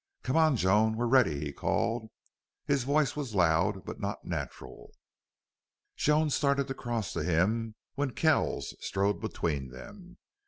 "Come 0.23 0.35
on, 0.35 0.55
Joan. 0.57 0.97
We're 0.97 1.05
ready," 1.05 1.39
he 1.41 1.53
called. 1.53 2.09
His 2.65 2.85
voice 2.85 3.15
was 3.15 3.35
loud, 3.35 3.85
but 3.85 3.99
not 3.99 4.25
natural. 4.25 4.93
Joan 5.95 6.31
started 6.31 6.67
to 6.69 6.73
cross 6.73 7.13
to 7.13 7.21
him 7.23 7.75
when 7.93 8.13
Kells 8.15 8.73
strode 8.81 9.21
between 9.21 9.69
them. 9.69 10.17